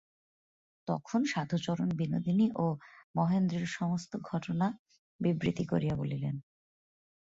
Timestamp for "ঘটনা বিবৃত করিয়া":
4.21-5.95